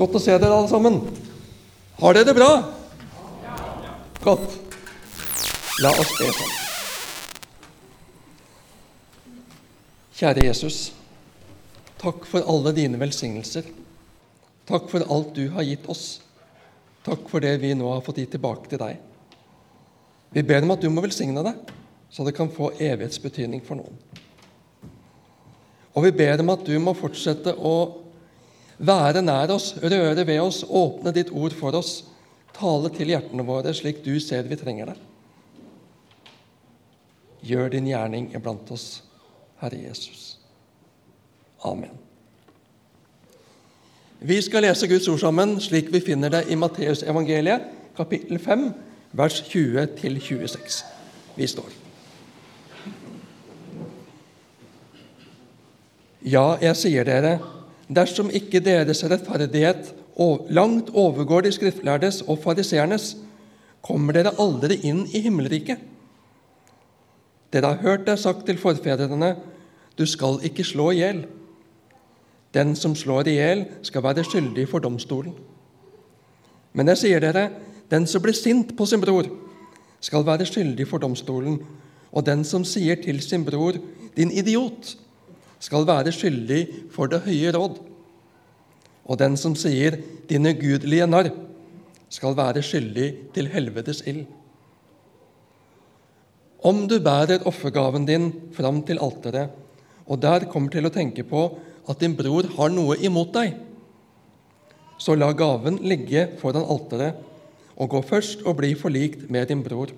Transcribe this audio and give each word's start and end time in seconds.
Godt 0.00 0.16
å 0.16 0.20
se 0.22 0.32
dere 0.32 0.56
alle 0.56 0.68
sammen. 0.70 0.94
Har 2.00 2.16
dere 2.16 2.30
det 2.30 2.32
bra? 2.38 2.48
Godt. 4.24 4.54
La 5.84 5.92
oss 5.92 6.14
be 6.16 6.30
sammen. 6.32 6.56
Kjære 10.16 10.46
Jesus. 10.46 10.80
Takk 12.00 12.24
for 12.28 12.48
alle 12.48 12.72
dine 12.80 12.96
velsignelser. 13.00 13.68
Takk 14.70 14.88
for 14.88 15.04
alt 15.04 15.36
du 15.36 15.50
har 15.52 15.68
gitt 15.68 15.84
oss. 15.92 16.22
Takk 17.04 17.28
for 17.28 17.44
det 17.44 17.58
vi 17.60 17.76
nå 17.76 17.92
har 17.92 18.00
fått 18.04 18.24
gitt 18.24 18.32
tilbake 18.38 18.72
til 18.72 18.80
deg. 18.80 18.96
Vi 20.32 20.48
ber 20.48 20.64
om 20.64 20.72
at 20.78 20.80
du 20.80 20.88
må 20.88 21.04
velsigne 21.04 21.44
det, 21.44 21.58
så 22.08 22.24
det 22.24 22.38
kan 22.40 22.48
få 22.48 22.72
evighetsbetydning 22.78 23.60
for 23.68 23.76
noen. 23.80 24.00
Og 25.92 26.06
vi 26.08 26.20
ber 26.24 26.40
om 26.40 26.56
at 26.56 26.64
du 26.64 26.78
må 26.80 26.96
fortsette 26.96 27.52
å 27.52 27.74
være 28.80 29.22
nær 29.22 29.52
oss, 29.54 29.74
røre 29.82 30.26
ved 30.26 30.40
oss, 30.40 30.64
åpne 30.64 31.12
ditt 31.14 31.30
ord 31.36 31.54
for 31.56 31.76
oss, 31.76 32.00
tale 32.56 32.90
til 32.94 33.12
hjertene 33.12 33.44
våre 33.46 33.74
slik 33.76 34.02
du 34.04 34.14
ser 34.20 34.48
vi 34.48 34.58
trenger 34.60 34.92
det. 34.92 34.98
Gjør 37.46 37.72
din 37.72 37.88
gjerning 37.88 38.30
iblant 38.36 38.70
oss, 38.72 39.02
Herre 39.60 39.80
Jesus. 39.80 40.38
Amen. 41.64 41.92
Vi 44.20 44.36
skal 44.44 44.66
lese 44.66 44.88
Guds 44.88 45.08
ord 45.08 45.20
sammen 45.22 45.54
slik 45.64 45.88
vi 45.92 46.02
finner 46.04 46.32
det 46.32 46.42
i 46.52 46.56
Matteusevangeliet, 46.60 47.70
kapittel 47.96 48.38
5, 48.40 48.66
vers 49.16 49.40
20-26. 49.48 50.82
Vi 51.36 51.46
står. 51.48 51.70
Ja, 56.20 56.58
jeg 56.60 56.76
sier 56.76 57.08
dere, 57.08 57.38
dersom 57.90 58.30
ikke 58.30 58.62
deres 58.62 59.02
rettferdighet 59.04 59.94
langt 60.50 60.90
overgår 60.94 61.40
de 61.46 61.52
skriftlærdes 61.52 62.22
og 62.28 62.38
fariseernes, 62.42 63.16
kommer 63.82 64.12
dere 64.12 64.34
aldri 64.38 64.76
inn 64.84 65.06
i 65.08 65.22
himmelriket. 65.24 65.78
Dere 67.50 67.72
har 67.72 67.82
hørt 67.82 68.06
det 68.06 68.18
sagt 68.20 68.44
til 68.46 68.58
forfedrene, 68.58 69.36
du 69.98 70.06
skal 70.06 70.38
ikke 70.44 70.64
slå 70.64 70.90
i 70.90 71.00
hjel. 71.00 71.24
Den 72.54 72.76
som 72.76 72.94
slår 72.94 73.28
i 73.28 73.38
hjel, 73.38 73.64
skal 73.82 74.02
være 74.02 74.24
skyldig 74.24 74.68
for 74.68 74.78
domstolen. 74.78 75.34
Men 76.72 76.88
jeg 76.92 77.00
sier 77.00 77.22
dere, 77.22 77.48
den 77.90 78.06
som 78.06 78.22
blir 78.22 78.36
sint 78.36 78.76
på 78.76 78.86
sin 78.86 79.02
bror, 79.02 79.26
skal 80.00 80.26
være 80.26 80.46
skyldig 80.46 80.86
for 80.88 81.02
domstolen, 81.02 81.58
og 82.12 82.26
den 82.26 82.44
som 82.44 82.64
sier 82.64 83.00
til 83.02 83.20
sin 83.22 83.44
bror, 83.44 83.78
din 84.16 84.30
idiot, 84.30 84.96
skal 85.60 85.86
være 85.86 86.12
skyldig 86.14 86.90
for 86.94 87.10
det 87.10 87.22
høye 87.26 87.52
råd. 87.54 87.78
Og 89.04 89.18
den 89.18 89.36
som 89.36 89.54
sier 89.54 89.98
'din 90.28 90.46
ugudelige 90.46 91.06
narr', 91.06 91.32
skal 92.08 92.36
være 92.36 92.62
skyldig 92.62 93.32
til 93.34 93.46
helvetes 93.46 94.02
ild. 94.06 94.26
Om 96.60 96.88
du 96.88 96.98
bærer 97.00 97.46
offergaven 97.46 98.06
din 98.06 98.32
fram 98.52 98.82
til 98.82 98.98
alteret, 99.00 99.50
og 100.06 100.20
der 100.20 100.44
kommer 100.50 100.70
til 100.70 100.86
å 100.86 100.92
tenke 100.92 101.22
på 101.22 101.58
at 101.88 102.00
din 102.00 102.16
bror 102.16 102.44
har 102.56 102.68
noe 102.68 102.96
imot 103.00 103.32
deg, 103.32 103.54
så 104.98 105.14
la 105.16 105.30
gaven 105.32 105.78
ligge 105.86 106.26
foran 106.40 106.66
alteret, 106.66 107.14
og 107.80 107.88
gå 107.88 108.02
først 108.04 108.42
og 108.44 108.58
bli 108.58 108.74
forlikt 108.76 109.30
med 109.30 109.48
din 109.48 109.62
bror. 109.64 109.88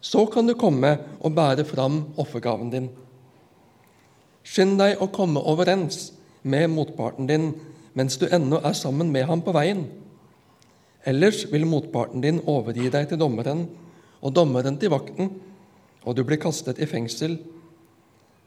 Så 0.00 0.26
kan 0.26 0.46
du 0.46 0.56
komme 0.58 0.98
og 1.20 1.34
bære 1.36 1.64
fram 1.64 2.00
offergaven 2.18 2.72
din. 2.72 2.88
Skynd 4.44 4.76
deg 4.80 5.00
å 5.00 5.08
komme 5.12 5.40
overens 5.40 6.10
med 6.44 6.68
motparten 6.72 7.28
din 7.28 7.52
mens 7.96 8.18
du 8.20 8.26
ennå 8.28 8.60
er 8.60 8.76
sammen 8.76 9.12
med 9.14 9.26
ham 9.28 9.42
på 9.44 9.54
veien. 9.54 9.86
Ellers 11.08 11.44
vil 11.52 11.66
motparten 11.68 12.24
din 12.24 12.40
overgi 12.48 12.90
deg 12.92 13.08
til 13.10 13.20
dommeren, 13.20 13.66
og 14.24 14.34
dommeren 14.34 14.78
til 14.80 14.92
vakten, 14.92 15.30
og 16.04 16.16
du 16.16 16.24
blir 16.26 16.40
kastet 16.40 16.80
i 16.80 16.88
fengsel. 16.88 17.36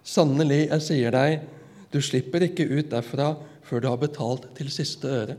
Sannelig, 0.03 0.68
jeg 0.68 0.86
sier 0.86 1.16
deg, 1.16 1.46
du 1.94 2.02
slipper 2.03 2.47
ikke 2.47 2.68
ut 2.68 2.91
derfra 2.91 3.36
før 3.68 3.84
du 3.84 3.90
har 3.91 4.02
betalt 4.02 4.50
til 4.57 4.72
siste 4.74 5.09
øre. 5.22 5.38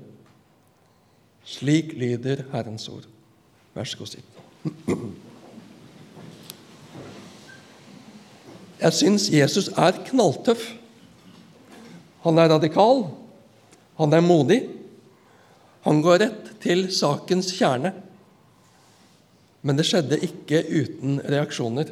Slik 1.49 1.95
lyder 1.97 2.47
Herrens 2.53 2.89
ord. 2.93 3.09
Vær 3.75 3.89
så 3.89 4.01
god, 4.01 4.15
sitt. 4.17 4.45
Jeg 8.79 8.95
syns 8.95 9.29
Jesus 9.33 9.71
er 9.75 9.97
knalltøff. 10.07 10.63
Han 12.23 12.39
er 12.39 12.51
radikal, 12.53 13.09
han 13.99 14.15
er 14.15 14.23
modig. 14.23 14.61
Han 15.87 16.03
går 16.05 16.23
rett 16.23 16.53
til 16.63 16.87
sakens 16.95 17.51
kjerne. 17.57 17.95
Men 19.67 19.79
det 19.79 19.87
skjedde 19.89 20.21
ikke 20.23 20.63
uten 20.69 21.19
reaksjoner. 21.27 21.91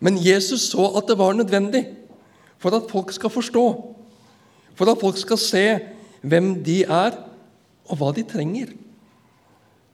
Men 0.00 0.18
Jesus 0.20 0.70
så 0.72 0.90
at 0.98 1.08
det 1.08 1.16
var 1.20 1.36
nødvendig 1.36 1.84
for 2.60 2.76
at 2.76 2.88
folk 2.90 3.12
skal 3.12 3.32
forstå, 3.32 3.64
for 4.76 4.92
at 4.92 5.00
folk 5.00 5.16
skal 5.20 5.40
se 5.40 5.64
hvem 6.20 6.52
de 6.64 6.82
er, 6.84 7.16
og 7.90 7.98
hva 7.98 8.10
de 8.16 8.24
trenger. 8.28 8.72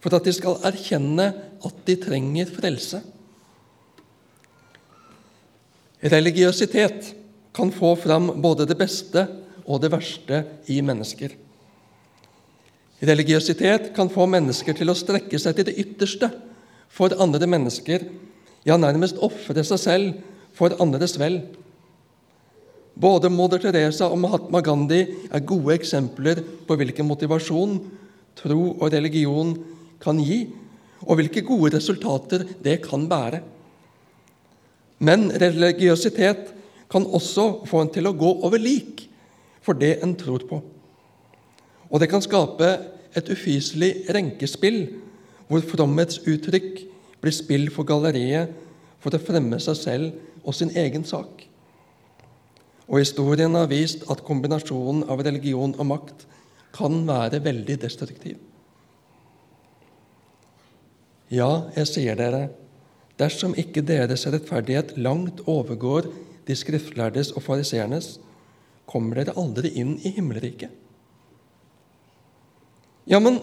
For 0.02 0.14
at 0.14 0.26
de 0.26 0.34
skal 0.34 0.58
erkjenne 0.66 1.28
at 1.64 1.78
de 1.86 1.96
trenger 2.02 2.50
frelse. 2.50 3.00
Religiøsitet 6.04 7.14
kan 7.56 7.72
få 7.72 7.94
fram 7.96 8.34
både 8.42 8.66
det 8.68 8.76
beste 8.78 9.24
og 9.64 9.80
det 9.80 9.90
verste 9.94 10.42
i 10.68 10.82
mennesker. 10.84 11.32
Religiøsitet 13.06 13.90
kan 13.96 14.10
få 14.12 14.26
mennesker 14.28 14.76
til 14.76 14.92
å 14.92 14.96
strekke 14.96 15.40
seg 15.40 15.56
til 15.56 15.68
det 15.68 15.76
ytterste 15.80 16.30
for 16.92 17.12
andre 17.20 17.48
mennesker, 17.48 18.06
ja, 18.66 18.76
nærmest 18.80 19.20
ofre 19.22 19.64
seg 19.64 19.80
selv 19.80 20.20
for 20.56 20.74
andres 20.82 21.16
vel. 21.20 21.42
Både 22.96 23.28
moder 23.28 23.60
Teresa 23.60 24.08
og 24.08 24.20
Mahatma 24.22 24.62
Gandhi 24.64 25.02
er 25.04 25.44
gode 25.44 25.74
eksempler 25.76 26.40
på 26.66 26.78
hvilken 26.80 27.08
motivasjon 27.08 27.76
tro 28.36 28.62
og 28.72 28.88
religion 28.92 29.52
kan 30.00 30.20
gi, 30.20 30.46
og 31.04 31.20
hvilke 31.20 31.44
gode 31.44 31.74
resultater 31.76 32.46
det 32.64 32.80
kan 32.84 33.04
bære. 33.08 33.42
Men 34.98 35.28
religiøsitet 35.30 36.52
kan 36.90 37.06
også 37.06 37.66
få 37.68 37.82
en 37.84 37.92
til 37.92 38.08
å 38.08 38.16
gå 38.16 38.30
over 38.46 38.60
lik 38.62 39.04
for 39.64 39.78
det 39.78 39.98
en 40.04 40.14
tror 40.18 40.46
på. 40.48 40.60
Og 41.90 42.00
det 42.00 42.08
kan 42.10 42.22
skape 42.24 42.68
et 43.16 43.28
ufyselig 43.32 44.06
renkespill, 44.14 44.86
hvor 45.48 45.62
fromhetsuttrykk 45.62 46.80
blir 47.22 47.34
spill 47.34 47.68
for 47.74 47.88
galleriet 47.88 48.54
for 49.02 49.14
å 49.14 49.22
fremme 49.22 49.58
seg 49.62 49.78
selv 49.78 50.46
og 50.46 50.54
sin 50.56 50.72
egen 50.78 51.04
sak. 51.06 51.44
Og 52.86 53.00
historien 53.02 53.54
har 53.58 53.70
vist 53.70 54.04
at 54.10 54.22
kombinasjonen 54.26 55.06
av 55.10 55.22
religion 55.26 55.74
og 55.74 55.88
makt 55.90 56.26
kan 56.76 57.00
være 57.08 57.40
veldig 57.42 57.78
destruktiv. 57.82 58.36
Ja, 61.32 61.66
jeg 61.74 61.90
sier 61.90 62.18
dere, 62.18 62.44
dersom 63.20 63.54
ikke 63.58 63.84
deres 63.86 64.26
rettferdighet 64.28 64.96
langt 65.00 65.42
overgår 65.48 66.10
de 66.46 66.56
skriftlærdes 66.56 67.32
og 67.34 67.42
fariseernes, 67.42 68.16
kommer 68.86 69.18
dere 69.18 69.34
aldri 69.40 69.72
inn 69.80 69.96
i 70.06 70.12
himmelriket. 70.14 70.70
Ja, 73.06 73.18
men 73.22 73.40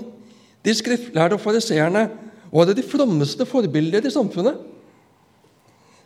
de 0.63 0.75
skriftlærde 0.75 1.35
og 1.35 1.43
fariseerne 1.43 2.05
var 2.53 2.69
de 2.69 2.85
frommeste 2.85 3.47
forbilder 3.49 4.05
i 4.05 4.13
samfunnet. 4.13 4.59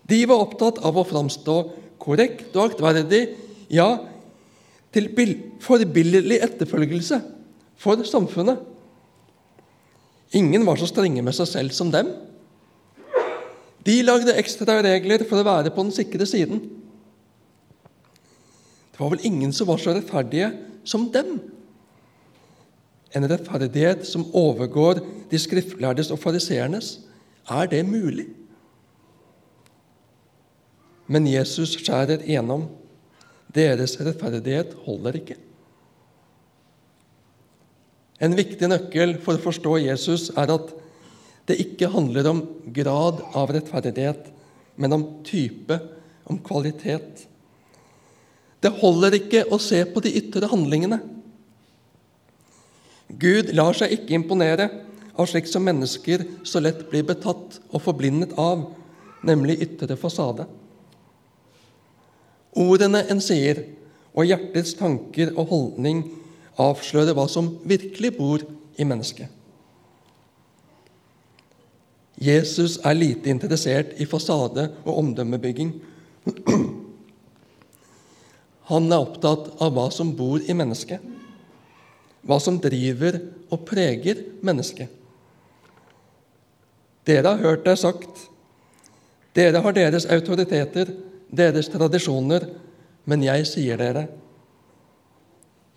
De 0.07 0.22
var 0.29 0.41
opptatt 0.41 0.79
av 0.85 0.97
å 0.97 1.05
framstå 1.05 1.57
korrekt 2.01 2.55
og 2.55 2.72
aktverdig, 2.72 3.25
ja, 3.73 3.89
til 4.95 5.09
forbilledlig 5.61 6.39
etterfølgelse 6.45 7.19
for 7.78 8.01
samfunnet. 8.07 8.61
Ingen 10.37 10.66
var 10.67 10.79
så 10.79 10.87
strenge 10.90 11.22
med 11.23 11.35
seg 11.35 11.49
selv 11.52 11.75
som 11.75 11.91
dem. 11.91 12.09
De 13.87 14.01
lagde 14.03 14.35
ekstra 14.35 14.81
regler 14.84 15.23
for 15.28 15.39
å 15.39 15.47
være 15.47 15.72
på 15.72 15.85
den 15.85 15.95
sikre 15.95 16.28
siden. 16.28 16.59
Det 18.91 18.99
var 18.99 19.13
vel 19.13 19.28
ingen 19.29 19.53
som 19.53 19.69
var 19.69 19.79
så 19.79 19.93
rettferdige 19.95 20.49
som 20.87 21.05
dem. 21.13 21.37
En 23.16 23.28
rettferdighet 23.29 24.03
som 24.09 24.25
overgår 24.35 24.99
de 25.31 25.39
skriftlærdes 25.39 26.11
og 26.11 26.19
fariseernes. 26.19 26.97
Er 27.47 27.69
det 27.72 27.85
mulig? 27.87 28.28
Men 31.07 31.29
Jesus 31.29 31.78
skjærer 31.79 32.25
igjennom. 32.25 32.67
Deres 33.55 33.95
rettferdighet 34.01 34.73
holder 34.83 35.22
ikke. 35.22 35.37
En 38.19 38.35
viktig 38.35 38.67
nøkkel 38.67 39.16
for 39.22 39.37
å 39.37 39.45
forstå 39.45 39.78
Jesus 39.85 40.28
er 40.33 40.51
at 40.51 40.73
det 41.47 41.59
ikke 41.64 41.90
handler 41.94 42.28
om 42.29 42.41
grad 42.76 43.22
av 43.38 43.52
rettferdighet, 43.55 44.28
men 44.76 44.94
om 44.94 45.05
type, 45.26 45.79
om 46.28 46.40
kvalitet. 46.44 47.23
Det 48.59 48.73
holder 48.82 49.16
ikke 49.20 49.46
å 49.53 49.59
se 49.61 49.79
på 49.88 50.03
de 50.03 50.11
ytre 50.20 50.49
handlingene. 50.52 50.99
Gud 53.08 53.53
lar 53.55 53.78
seg 53.78 53.94
ikke 53.96 54.17
imponere 54.17 54.67
av 55.17 55.29
slikt 55.32 55.49
som 55.53 55.64
mennesker 55.66 56.26
så 56.46 56.61
lett 56.61 56.84
blir 56.91 57.05
betatt 57.08 57.61
og 57.72 57.82
forblindet 57.85 58.35
av, 58.38 58.67
nemlig 59.26 59.61
ytre 59.64 59.96
fasade. 59.97 60.46
Ordene 62.58 63.05
en 63.08 63.22
sier, 63.23 63.64
og 64.17 64.26
hjertets 64.26 64.73
tanker 64.79 65.29
og 65.38 65.52
holdning 65.52 66.02
avslører 66.58 67.14
hva 67.14 67.28
som 67.29 67.52
virkelig 67.70 68.16
bor 68.17 68.41
i 68.78 68.85
mennesket. 68.88 69.36
Jesus 72.17 72.79
er 72.81 72.97
lite 72.97 73.29
interessert 73.29 73.93
i 74.02 74.05
fasade 74.09 74.72
og 74.84 74.97
omdømmebygging. 75.03 75.73
Han 78.72 78.90
er 78.91 79.03
opptatt 79.03 79.52
av 79.61 79.75
hva 79.75 79.87
som 79.93 80.16
bor 80.17 80.41
i 80.41 80.55
mennesket, 80.58 81.03
hva 82.28 82.40
som 82.43 82.58
driver 82.59 83.19
og 83.53 83.61
preger 83.69 84.25
mennesket. 84.41 84.90
Dere 87.08 87.35
har 87.35 87.46
hørt 87.46 87.64
det 87.64 87.78
sagt. 87.79 88.25
Dere 89.37 89.61
har 89.64 89.75
deres 89.78 90.09
autoriteter, 90.11 90.90
deres 91.29 91.69
tradisjoner, 91.72 92.49
men 93.08 93.23
jeg 93.23 93.46
sier 93.47 93.79
dere 93.79 94.08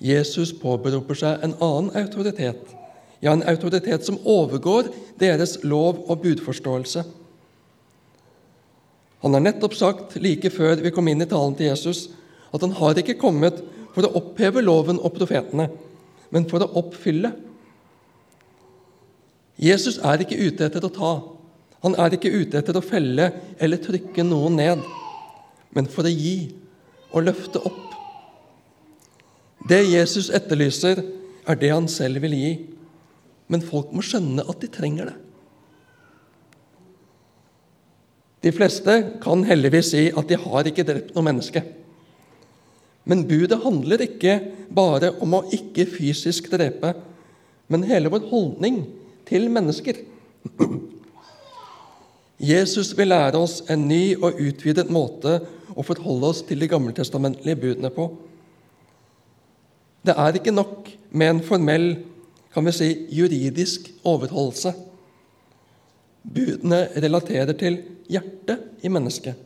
Jesus 0.01 0.51
påberoper 0.57 1.19
seg 1.19 1.43
en 1.45 1.53
annen 1.61 1.91
autoritet 2.01 2.73
ja, 3.21 3.33
en 3.33 3.45
autoritet 3.49 4.05
som 4.05 4.19
overgår 4.25 4.89
deres 5.21 5.59
lov- 5.65 6.05
og 6.09 6.23
budforståelse. 6.23 7.05
Han 9.21 9.37
har 9.37 9.45
nettopp 9.45 9.77
sagt, 9.77 10.17
like 10.17 10.49
før 10.51 10.81
vi 10.81 10.93
kom 10.95 11.09
inn 11.13 11.21
i 11.21 11.29
talen 11.29 11.57
til 11.57 11.69
Jesus, 11.69 12.09
at 12.51 12.65
han 12.65 12.73
har 12.79 12.99
ikke 12.99 13.19
kommet 13.21 13.61
for 13.93 14.07
å 14.07 14.15
oppheve 14.23 14.63
loven 14.65 15.01
og 15.03 15.13
profetene, 15.19 15.69
men 16.33 16.47
for 16.49 16.65
å 16.65 16.71
oppfylle. 16.81 17.35
Jesus 19.61 19.99
er 20.01 20.25
ikke 20.25 20.41
ute 20.41 20.65
etter 20.71 20.87
å 20.87 20.95
ta. 20.95 21.13
Han 21.85 21.97
er 22.01 22.17
ikke 22.17 22.33
ute 22.33 22.57
etter 22.61 22.77
å 22.77 22.85
felle 22.85 23.29
eller 23.61 23.83
trykke 23.83 24.25
noen 24.25 24.57
ned, 24.57 24.83
men 25.77 25.89
for 25.91 26.09
å 26.09 26.13
gi 26.13 26.55
og 27.11 27.27
løfte 27.29 27.61
opp. 27.61 27.87
Det 29.69 29.83
Jesus 29.85 30.31
etterlyser, 30.33 31.03
er 31.49 31.59
det 31.59 31.71
han 31.73 31.89
selv 31.91 32.23
vil 32.25 32.35
gi 32.37 32.51
men 33.51 33.65
folk 33.65 33.91
må 33.95 34.05
skjønne 34.05 34.47
at 34.47 34.63
de 34.63 34.71
trenger 34.71 35.11
det. 35.11 35.17
De 38.41 38.53
fleste 38.57 38.95
kan 39.21 39.43
heldigvis 39.45 39.91
si 39.93 40.07
at 40.17 40.31
de 40.31 40.39
har 40.41 40.69
ikke 40.71 40.87
drept 40.89 41.13
noe 41.17 41.27
menneske. 41.27 41.61
Men 43.05 43.27
budet 43.29 43.59
handler 43.65 44.05
ikke 44.07 44.39
bare 44.73 45.13
om 45.21 45.35
å 45.37 45.45
ikke 45.53 45.89
fysisk 45.89 46.49
drepe, 46.53 46.95
men 47.71 47.85
hele 47.89 48.13
vår 48.13 48.25
holdning 48.31 48.83
til 49.29 49.51
mennesker. 49.53 50.01
Jesus 52.41 52.95
vil 52.97 53.11
lære 53.13 53.37
oss 53.37 53.61
en 53.69 53.85
ny 53.91 54.15
og 54.17 54.41
utvidet 54.41 54.89
måte 54.93 55.37
å 55.77 55.85
forholde 55.85 56.31
oss 56.33 56.41
til 56.47 56.63
de 56.63 56.69
gammeltestamentlige 56.71 57.61
budene 57.61 57.91
på. 57.93 58.09
Det 60.01 60.17
er 60.17 60.39
ikke 60.39 60.55
nok 60.55 60.89
med 61.13 61.35
en 61.35 61.43
formell 61.45 61.91
kan 62.55 62.67
vi 62.67 62.73
si, 62.75 62.89
juridisk 63.15 63.91
overholdelse. 64.05 64.73
Budene 66.23 66.83
relaterer 66.97 67.55
til 67.59 67.79
hjertet 68.11 68.85
i 68.85 68.91
mennesket. 68.93 69.39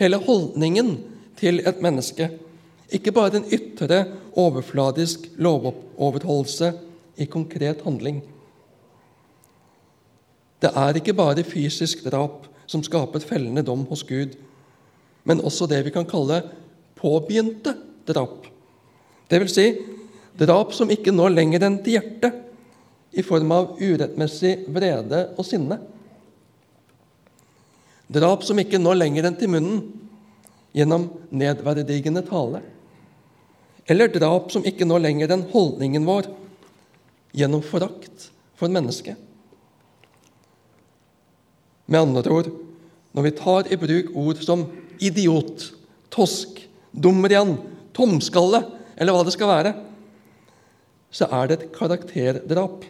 Hele 0.00 0.20
holdningen 0.22 0.94
til 1.38 1.60
et 1.66 1.82
menneske. 1.82 2.30
Ikke 2.92 3.12
bare 3.12 3.40
en 3.40 3.48
ytre, 3.52 4.04
overfladisk 4.32 5.26
lovoverholdelse 5.36 6.72
i 7.20 7.26
konkret 7.28 7.82
handling. 7.84 8.22
Det 10.62 10.70
er 10.78 10.96
ikke 10.96 11.14
bare 11.14 11.44
fysisk 11.44 12.04
drap 12.06 12.46
som 12.70 12.84
skaper 12.86 13.20
fellende 13.20 13.64
dom 13.66 13.84
hos 13.90 14.04
Gud, 14.08 14.36
men 15.24 15.42
også 15.42 15.66
det 15.68 15.82
vi 15.84 15.92
kan 15.92 16.06
kalle 16.08 16.40
påbegynte 16.96 17.74
drap. 18.08 18.46
Det 19.30 19.40
vil 19.42 19.50
si 19.50 19.66
Drap 20.38 20.72
som 20.74 20.90
ikke 20.90 21.12
når 21.14 21.34
lenger 21.36 21.66
enn 21.66 21.80
til 21.84 21.98
hjertet, 21.98 22.38
i 23.12 23.20
form 23.20 23.50
av 23.52 23.74
urettmessig 23.76 24.62
vrede 24.72 25.26
og 25.36 25.44
sinne. 25.44 25.76
Drap 28.12 28.44
som 28.44 28.56
ikke 28.60 28.80
når 28.80 28.96
lenger 29.02 29.28
enn 29.28 29.36
til 29.36 29.52
munnen, 29.52 29.82
gjennom 30.72 31.10
nedverdigende 31.28 32.22
tale. 32.24 32.62
Eller 33.84 34.08
drap 34.12 34.48
som 34.54 34.64
ikke 34.64 34.88
når 34.88 35.04
lenger 35.04 35.34
enn 35.34 35.44
holdningen 35.52 36.08
vår, 36.08 36.30
gjennom 37.36 37.60
forakt 37.64 38.30
for 38.56 38.72
mennesket. 38.72 39.20
Med 41.92 42.00
andre 42.00 42.32
ord 42.32 42.52
når 43.12 43.26
vi 43.26 43.32
tar 43.36 43.68
i 43.68 43.76
bruk 43.76 44.12
ord 44.16 44.38
som 44.40 44.64
idiot, 45.02 45.66
tosk, 46.12 46.62
dumrian, 46.92 47.58
tomskalle 47.92 48.62
eller 48.96 49.12
hva 49.12 49.24
det 49.26 49.34
skal 49.34 49.50
være, 49.50 49.72
så 51.12 51.28
er 51.28 51.48
det 51.48 51.58
et 51.58 51.72
karakterdrap 51.76 52.86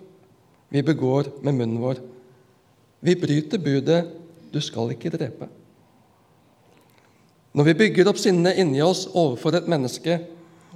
vi 0.73 0.83
begår 0.83 1.29
med 1.43 1.59
munnen 1.59 1.81
vår. 1.83 1.99
Vi 3.03 3.15
bryter 3.19 3.59
budet 3.59 4.07
'du 4.53 4.61
skal 4.61 4.93
ikke 4.95 5.11
drepe'. 5.11 5.49
Når 7.53 7.65
vi 7.65 7.75
bygger 7.75 8.09
opp 8.09 8.17
sinnet 8.17 8.57
inni 8.57 8.81
oss 8.81 9.07
overfor 9.13 9.57
et 9.57 9.69
menneske 9.69 10.21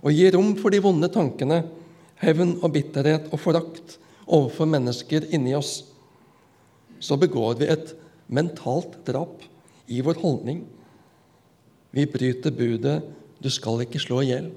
og 0.03 0.13
gir 0.13 0.35
rom 0.37 0.57
for 0.57 0.71
de 0.71 0.83
vonde 0.83 1.09
tankene, 1.09 1.63
hevn 2.21 2.59
og 2.63 2.73
bitterhet 2.73 3.31
og 3.33 3.41
forakt 3.41 3.97
overfor 4.27 4.69
mennesker 4.69 5.25
inni 5.31 5.55
oss, 5.55 5.85
så 7.01 7.17
begår 7.17 7.55
vi 7.61 7.71
et 7.73 7.95
mentalt 8.29 8.99
drap 9.07 9.43
i 9.89 10.01
vår 10.01 10.21
holdning. 10.21 10.65
Vi 11.93 12.05
bryter 12.07 12.51
budet 12.51 13.03
'du 13.41 13.51
skal 13.51 13.81
ikke 13.81 13.99
slå 13.99 14.21
i 14.21 14.33
hjel'. 14.33 14.53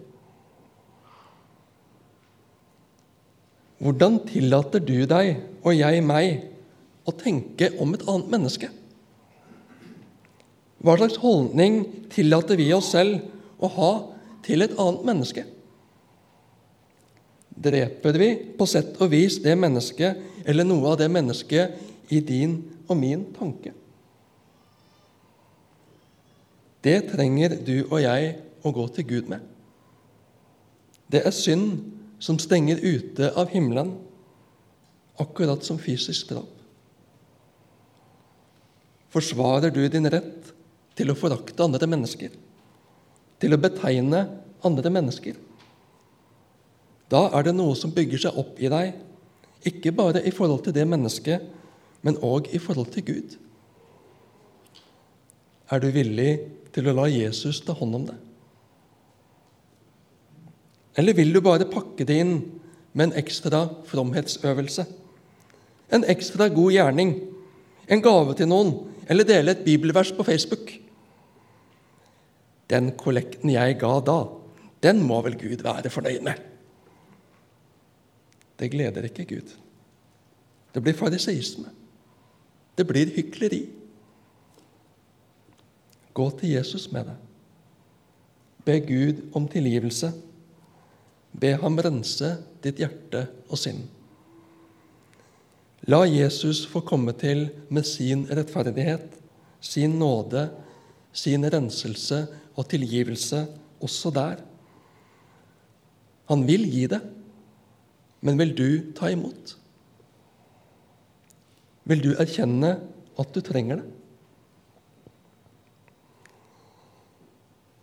Hvordan 3.80 4.20
tillater 4.28 4.84
du 4.84 4.98
deg 5.08 5.38
og 5.64 5.72
jeg 5.76 6.04
meg 6.04 6.44
å 7.08 7.14
tenke 7.16 7.72
om 7.80 7.94
et 7.96 8.04
annet 8.12 8.34
menneske? 8.34 8.70
Hva 10.80 10.96
slags 11.00 11.20
holdning 11.20 11.82
tillater 12.12 12.60
vi 12.60 12.70
oss 12.76 12.92
selv 12.94 13.24
å 13.60 13.70
ha 13.76 13.92
til 14.46 14.64
et 14.64 14.76
annet 14.80 15.08
menneske? 15.08 15.46
Dreper 17.60 18.20
vi 18.20 18.30
på 18.60 18.68
sett 18.70 19.00
og 19.04 19.12
vis 19.12 19.40
det 19.44 19.56
mennesket 19.60 20.44
eller 20.48 20.68
noe 20.68 20.94
av 20.94 21.00
det 21.00 21.10
mennesket 21.12 22.12
i 22.16 22.22
din 22.24 22.60
og 22.88 22.96
min 23.00 23.26
tanke? 23.36 23.74
Det 26.80 27.00
trenger 27.12 27.58
du 27.64 27.82
og 27.90 28.00
jeg 28.00 28.36
å 28.64 28.72
gå 28.76 28.86
til 28.96 29.08
Gud 29.08 29.32
med. 29.32 29.44
Det 31.12 31.24
er 31.28 31.36
synd 31.36 31.99
som 32.20 32.40
stenger 32.40 32.80
ute 32.84 33.32
av 33.36 33.52
himmelen, 33.54 33.94
akkurat 35.20 35.64
som 35.64 35.80
fysisk 35.80 36.30
drap. 36.32 36.52
Forsvarer 39.10 39.74
du 39.74 39.82
din 39.90 40.08
rett 40.12 40.52
til 41.00 41.10
å 41.10 41.18
forakte 41.18 41.66
andre 41.66 41.88
mennesker, 41.90 42.34
til 43.40 43.56
å 43.56 43.62
betegne 43.62 44.26
andre 44.68 44.92
mennesker? 44.94 45.40
Da 47.10 47.26
er 47.34 47.48
det 47.48 47.56
noe 47.58 47.74
som 47.80 47.94
bygger 47.96 48.28
seg 48.28 48.38
opp 48.38 48.60
i 48.62 48.70
deg, 48.70 48.94
ikke 49.66 49.96
bare 49.96 50.22
i 50.24 50.32
forhold 50.32 50.68
til 50.68 50.76
det 50.76 50.86
mennesket, 50.88 51.48
men 52.06 52.20
òg 52.24 52.52
i 52.56 52.62
forhold 52.62 52.94
til 52.94 53.08
Gud. 53.08 53.36
Er 55.70 55.82
du 55.82 55.90
villig 55.94 56.32
til 56.74 56.88
å 56.88 56.96
la 56.96 57.10
Jesus 57.12 57.60
ta 57.66 57.76
hånd 57.76 57.98
om 57.98 58.06
det? 58.12 58.18
Eller 61.00 61.16
vil 61.16 61.32
du 61.32 61.40
bare 61.44 61.70
pakke 61.70 62.04
det 62.04 62.18
inn 62.20 62.34
med 62.92 63.10
en 63.10 63.18
ekstra 63.22 63.64
fromhetsøvelse? 63.88 64.84
En 65.96 66.04
ekstra 66.12 66.50
god 66.52 66.76
gjerning? 66.76 67.14
En 67.88 68.04
gave 68.04 68.36
til 68.36 68.50
noen? 68.52 68.74
Eller 69.10 69.26
dele 69.26 69.56
et 69.56 69.64
bibelvers 69.64 70.12
på 70.14 70.26
Facebook? 70.28 70.74
Den 72.70 72.92
kollekten 73.00 73.50
jeg 73.56 73.80
ga 73.82 73.96
da, 74.06 74.20
den 74.84 75.02
må 75.08 75.24
vel 75.26 75.40
Gud 75.40 75.64
være 75.66 75.90
fornøyd 75.90 76.22
med? 76.28 76.38
Det 78.60 78.70
gleder 78.72 79.08
ikke 79.08 79.26
Gud. 79.26 79.56
Det 80.76 80.84
blir 80.84 80.98
fariseisme. 81.00 81.72
Det 82.78 82.86
blir 82.88 83.10
hykleri. 83.16 83.64
Gå 86.14 86.30
til 86.40 86.50
Jesus 86.50 86.92
med 86.92 87.08
det. 87.08 87.16
Be 88.66 88.80
Gud 88.84 89.24
om 89.34 89.48
tilgivelse. 89.48 90.12
Be 91.40 91.54
ham 91.62 91.80
rense 91.80 92.34
ditt 92.64 92.82
hjerte 92.82 93.26
og 93.48 93.60
sinn. 93.60 93.86
La 95.88 96.04
Jesus 96.04 96.66
få 96.68 96.82
komme 96.84 97.14
til 97.16 97.48
med 97.72 97.88
sin 97.88 98.26
rettferdighet, 98.28 99.08
sin 99.64 99.96
nåde, 100.00 100.50
sin 101.16 101.46
renselse 101.48 102.26
og 102.56 102.68
tilgivelse 102.70 103.46
også 103.80 104.12
der. 104.12 104.44
Han 106.30 106.46
vil 106.48 106.68
gi 106.70 106.86
det. 106.88 107.02
men 108.22 108.36
vil 108.36 108.50
du 108.52 108.92
ta 108.92 109.08
imot? 109.08 109.54
Vil 111.88 112.02
du 112.04 112.10
erkjenne 112.20 112.74
at 113.20 113.30
du 113.32 113.40
trenger 113.40 113.80
det? 113.80 113.86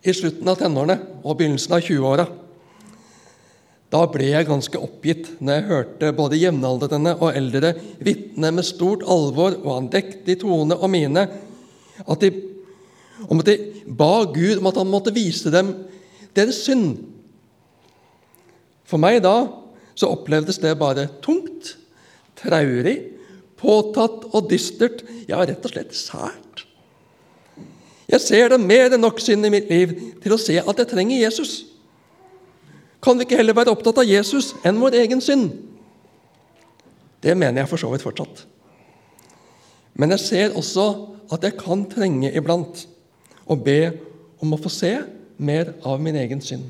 I 0.05 0.13
slutten 0.13 0.47
av 0.47 0.59
tenårene 0.61 0.99
og 1.23 1.39
begynnelsen 1.39 1.73
av 1.73 1.81
20-åra 1.81 2.27
da 3.93 4.01
ble 4.11 4.31
jeg 4.33 4.47
ganske 4.49 4.79
oppgitt 4.83 5.29
når 5.39 5.53
jeg 5.53 5.67
hørte 5.69 6.13
både 6.15 6.39
jevnaldrende 6.41 7.13
og 7.21 7.37
eldre 7.37 7.71
vitne 8.03 8.51
med 8.51 8.67
stort 8.67 9.05
alvor 9.07 9.55
og 9.61 9.77
andektig 9.77 10.41
tone 10.41 10.75
og 10.75 10.91
mine 10.91 11.23
at 12.03 12.23
de, 12.23 12.31
om 13.31 13.39
at 13.39 13.47
de 13.47 13.85
ba 13.87 14.25
Gud 14.33 14.59
om 14.59 14.67
at 14.69 14.79
han 14.81 14.91
måtte 14.91 15.15
vise 15.15 15.51
dem 15.53 15.71
deres 16.37 16.59
synd. 16.67 16.99
For 18.87 18.99
meg 19.01 19.21
da 19.25 19.47
så 19.97 20.11
opplevdes 20.13 20.59
det 20.61 20.75
bare 20.77 21.07
tungt, 21.23 21.73
traurig, 22.37 22.99
påtatt 23.57 24.27
og 24.29 24.51
dystert, 24.51 25.01
ja, 25.25 25.39
rett 25.41 25.63
og 25.65 25.73
slett 25.73 25.95
sært. 25.97 26.67
Jeg 28.07 28.23
ser 28.23 28.53
det 28.53 28.59
mer 28.61 28.93
enn 28.93 29.03
nok 29.03 29.19
synd 29.19 29.47
i 29.47 29.51
mitt 29.51 29.71
liv 29.71 29.95
til 30.23 30.35
å 30.35 30.39
se 30.39 30.59
at 30.61 30.83
jeg 30.83 30.91
trenger 30.91 31.23
Jesus. 31.23 31.55
Kan 33.03 33.17
vi 33.17 33.27
ikke 33.27 33.37
heller 33.39 33.55
være 33.57 33.73
opptatt 33.73 33.99
av 34.01 34.07
Jesus 34.07 34.53
enn 34.65 34.79
vår 34.81 34.97
egen 35.03 35.21
synd? 35.21 35.51
Det 37.21 37.35
mener 37.37 37.61
jeg 37.61 37.69
for 37.69 37.81
så 37.81 37.89
vidt 37.91 38.05
fortsatt. 38.05 38.45
Men 39.97 40.13
jeg 40.13 40.23
ser 40.23 40.57
også 40.57 40.87
at 41.33 41.43
jeg 41.43 41.57
kan 41.59 41.85
trenge 41.89 42.31
iblant 42.37 42.85
å 43.49 43.57
be 43.57 43.93
om 44.43 44.53
å 44.53 44.59
få 44.61 44.71
se 44.71 44.93
mer 45.37 45.73
av 45.85 46.01
min 46.01 46.17
egen 46.17 46.41
synd. 46.41 46.65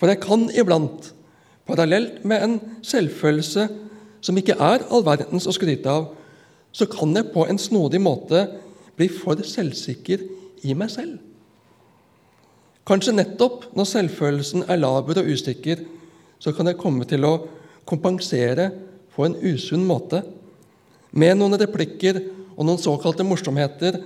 For 0.00 0.08
jeg 0.08 0.20
kan 0.22 0.46
iblant, 0.56 1.10
parallelt 1.68 2.24
med 2.24 2.44
en 2.44 2.58
selvfølelse 2.84 3.66
som 4.24 4.36
ikke 4.36 4.56
er 4.56 4.84
all 4.88 5.04
verdens 5.06 5.48
å 5.48 5.54
skryte 5.54 5.92
av, 5.92 6.10
så 6.72 6.86
kan 6.88 7.12
jeg 7.16 7.32
på 7.34 7.44
en 7.48 7.60
snodig 7.60 8.00
måte 8.02 8.46
bli 8.96 9.08
for 9.12 9.40
selvsikker 9.44 10.22
i 10.68 10.76
meg 10.76 10.92
selv. 10.92 11.18
Kanskje 12.88 13.14
nettopp 13.14 13.68
når 13.76 13.88
selvfølelsen 13.88 14.64
er 14.70 14.80
laber 14.80 15.20
og 15.20 15.28
usikker, 15.30 15.82
så 16.40 16.52
kan 16.56 16.70
jeg 16.70 16.80
komme 16.80 17.04
til 17.08 17.26
å 17.28 17.34
kompensere 17.88 18.70
på 19.12 19.26
en 19.26 19.36
usunn 19.42 19.84
måte 19.86 20.22
med 21.10 21.36
noen 21.36 21.58
replikker 21.60 22.20
og 22.54 22.64
noen 22.66 22.80
såkalte 22.80 23.26
morsomheter 23.26 24.00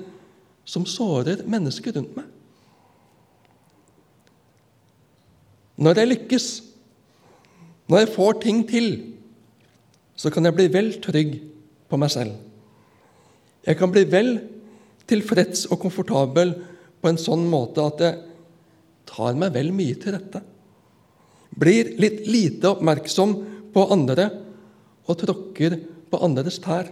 som 0.65 0.87
sårer 0.89 1.45
mennesker 1.47 1.95
rundt 1.95 2.17
meg. 2.17 2.27
Når 5.75 6.01
jeg 6.01 6.11
lykkes, 6.11 6.47
når 7.91 8.05
jeg 8.05 8.13
får 8.15 8.37
ting 8.43 8.63
til, 8.69 8.89
så 10.17 10.31
kan 10.31 10.47
jeg 10.47 10.57
bli 10.57 10.69
vel 10.73 10.93
trygg 11.03 11.35
på 11.91 11.99
meg 12.01 12.13
selv. 12.15 12.37
Jeg 13.67 13.79
kan 13.81 13.91
bli 13.93 14.05
vel 14.09 14.37
tilfreds 15.11 15.67
og 15.73 15.81
komfortabel 15.83 16.55
på 17.03 17.11
en 17.11 17.21
sånn 17.21 17.45
måte 17.51 17.85
at 17.85 18.03
jeg 18.05 18.34
tar 19.09 19.37
meg 19.39 19.55
vel 19.55 19.71
mye 19.75 19.97
til 20.01 20.17
rette. 20.17 20.41
Blir 21.55 21.95
litt 22.03 22.25
lite 22.27 22.73
oppmerksom 22.75 23.35
på 23.75 23.87
andre 23.95 24.29
og 25.05 25.19
tråkker 25.21 25.77
på 26.11 26.21
andres 26.25 26.59
tær. 26.63 26.89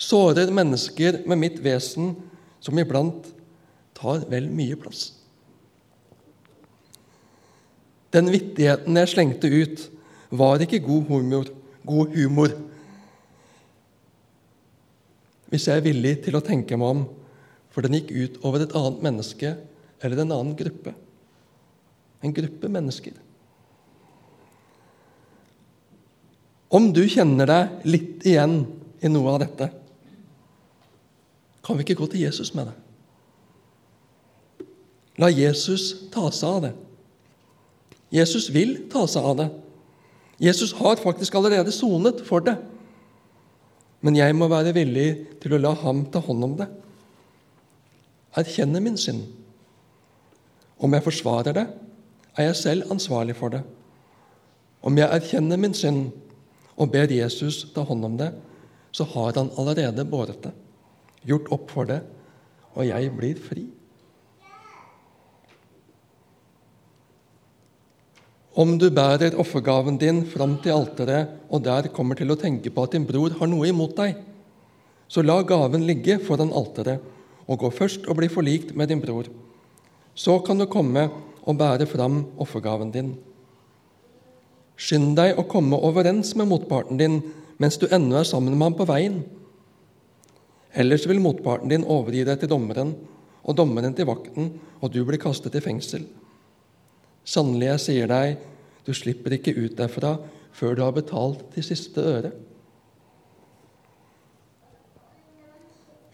Sårer 0.00 0.50
mennesker 0.54 1.22
med 1.28 1.40
mitt 1.40 1.60
vesen 1.64 2.14
som 2.64 2.78
iblant 2.80 3.28
tar 3.96 4.24
vel 4.30 4.48
mye 4.52 4.76
plass. 4.80 5.12
Den 8.14 8.30
vittigheten 8.30 8.96
jeg 9.00 9.10
slengte 9.10 9.50
ut, 9.50 9.88
var 10.30 10.62
ikke 10.62 10.82
god 10.82 11.10
humor. 11.10 11.50
God 11.86 12.14
humor. 12.14 12.54
Hvis 15.50 15.66
jeg 15.68 15.78
er 15.78 15.86
villig 15.86 16.14
til 16.24 16.38
å 16.38 16.42
tenke 16.42 16.78
meg 16.78 16.94
om, 16.94 17.04
for 17.74 17.82
den 17.82 17.96
gikk 17.98 18.12
ut 18.14 18.36
over 18.46 18.62
et 18.62 18.74
annet 18.78 19.02
menneske 19.02 19.54
eller 20.04 20.22
en 20.22 20.34
annen 20.34 20.56
gruppe. 20.58 20.94
En 22.24 22.34
gruppe 22.34 22.70
mennesker. 22.72 23.16
Om 26.74 26.90
du 26.94 27.04
kjenner 27.10 27.48
deg 27.48 27.84
litt 27.86 28.24
igjen 28.26 28.64
i 29.04 29.10
noe 29.12 29.34
av 29.34 29.42
dette, 29.44 29.68
kan 31.64 31.78
vi 31.78 31.84
ikke 31.86 32.00
gå 32.02 32.08
til 32.12 32.24
Jesus 32.26 32.50
med 32.56 32.68
det? 32.68 32.78
La 35.22 35.30
Jesus 35.30 36.08
ta 36.12 36.26
seg 36.34 36.48
av 36.48 36.64
det. 36.64 36.72
Jesus 38.14 38.48
vil 38.54 38.76
ta 38.90 39.04
seg 39.10 39.26
av 39.26 39.36
det. 39.38 39.48
Jesus 40.42 40.74
har 40.80 40.98
faktisk 40.98 41.36
allerede 41.38 41.72
sonet 41.72 42.24
for 42.26 42.42
det. 42.44 42.56
Men 44.04 44.18
jeg 44.18 44.34
må 44.36 44.50
være 44.50 44.74
villig 44.76 45.08
til 45.40 45.54
å 45.54 45.62
la 45.62 45.72
ham 45.84 46.02
ta 46.12 46.20
hånd 46.24 46.44
om 46.44 46.56
det. 46.58 46.66
Erkjenne 48.36 48.82
min 48.82 48.98
synd. 49.00 49.22
Om 50.84 50.92
jeg 50.92 51.06
forsvarer 51.06 51.56
det, 51.56 51.64
er 52.36 52.50
jeg 52.50 52.56
selv 52.60 52.90
ansvarlig 52.92 53.36
for 53.38 53.54
det. 53.54 53.62
Om 54.84 54.98
jeg 55.00 55.08
erkjenner 55.16 55.60
min 55.60 55.76
synd 55.76 56.10
og 56.76 56.90
ber 56.92 57.12
Jesus 57.12 57.62
ta 57.72 57.86
hånd 57.88 58.04
om 58.04 58.18
det, 58.20 58.34
så 58.94 59.06
har 59.14 59.32
han 59.38 59.52
allerede 59.58 60.04
båret 60.06 60.42
det, 60.44 60.52
gjort 61.24 61.48
opp 61.54 61.72
for 61.72 61.88
det, 61.88 62.02
og 62.74 62.86
jeg 62.86 63.10
blir 63.16 63.40
fri. 63.40 63.64
Om 68.54 68.76
du 68.78 68.86
bærer 68.94 69.34
offergaven 69.40 69.96
din 69.98 70.20
fram 70.30 70.58
til 70.62 70.76
alteret 70.76 71.32
og 71.50 71.64
der 71.64 71.88
kommer 71.94 72.18
til 72.18 72.30
å 72.30 72.38
tenke 72.38 72.70
på 72.70 72.84
at 72.86 72.92
din 72.94 73.06
bror 73.08 73.34
har 73.40 73.50
noe 73.50 73.66
imot 73.66 73.96
deg, 73.98 74.20
så 75.10 75.24
la 75.24 75.40
gaven 75.42 75.88
ligge 75.88 76.20
foran 76.22 76.54
alteret 76.54 77.02
og 77.48 77.58
gå 77.64 77.72
først 77.74 78.06
og 78.06 78.20
bli 78.20 78.30
forlikt 78.30 78.76
med 78.78 78.92
din 78.92 79.02
bror. 79.02 79.26
Så 80.14 80.38
kan 80.46 80.58
du 80.58 80.66
komme 80.70 81.08
og 81.44 81.58
bære 81.58 81.86
fram 81.90 82.22
offergaven 82.40 82.92
din. 82.94 83.14
Skynd 84.74 85.14
deg 85.18 85.38
å 85.38 85.46
komme 85.50 85.78
overens 85.78 86.34
med 86.38 86.48
motparten 86.50 86.98
din 86.98 87.20
mens 87.62 87.78
du 87.78 87.86
ennå 87.86 88.18
er 88.18 88.28
sammen 88.28 88.56
med 88.56 88.66
ham 88.66 88.78
på 88.78 88.86
veien. 88.88 89.20
Ellers 90.74 91.06
vil 91.06 91.22
motparten 91.22 91.70
din 91.70 91.86
overgi 91.86 92.24
deg 92.26 92.40
til 92.40 92.50
dommeren, 92.50 92.94
og 93.44 93.56
dommeren 93.58 93.94
til 93.94 94.08
vakten, 94.08 94.54
og 94.80 94.90
du 94.90 95.04
blir 95.06 95.20
kastet 95.22 95.54
i 95.54 95.62
fengsel. 95.62 96.06
Sannelig, 97.24 97.68
jeg 97.68 97.82
sier 97.84 98.10
deg, 98.10 98.40
du 98.84 98.90
slipper 98.96 99.36
ikke 99.36 99.54
ut 99.54 99.76
derfra 99.78 100.16
før 100.54 100.74
du 100.74 100.82
har 100.84 100.96
betalt 100.96 101.44
til 101.54 101.66
siste 101.66 102.02
øre. 102.02 102.32